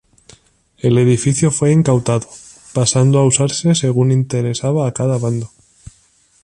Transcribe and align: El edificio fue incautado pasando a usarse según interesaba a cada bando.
El 0.79 0.97
edificio 0.97 1.51
fue 1.51 1.71
incautado 1.71 2.27
pasando 2.73 3.19
a 3.19 3.23
usarse 3.27 3.75
según 3.75 4.11
interesaba 4.11 4.87
a 4.87 4.93
cada 4.93 5.19
bando. 5.19 5.51